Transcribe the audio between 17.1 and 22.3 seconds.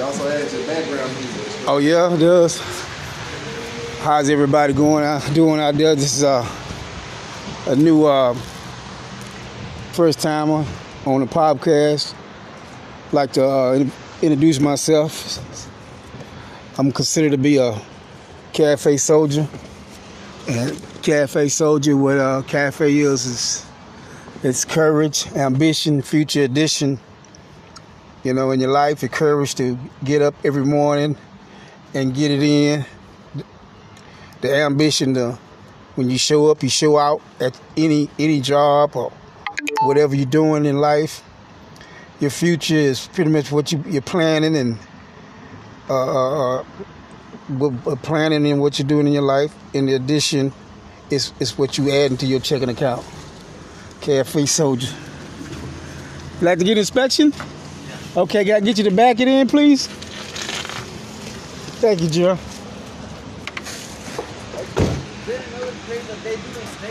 to be a cafe soldier. And cafe soldier, what